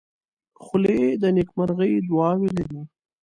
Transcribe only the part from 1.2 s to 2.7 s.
د نیکمرغۍ دعاوې